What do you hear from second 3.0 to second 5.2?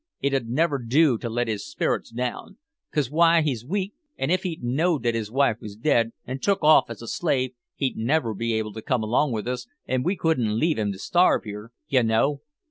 w'y? he's weak, an' if he know'd that